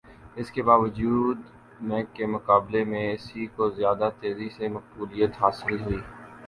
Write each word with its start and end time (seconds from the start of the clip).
اس 0.35 0.51
کے 0.51 0.61
باوجود 0.63 1.37
میک 1.81 2.07
کے 2.15 2.25
مقابلے 2.27 2.83
میں 2.85 3.05
اسی 3.13 3.45
کو 3.55 3.69
زیادہ 3.71 4.09
تیزی 4.19 4.49
سے 4.57 4.67
مقبولیت 4.69 5.41
حاصل 5.41 5.81
ہوئی 5.81 6.01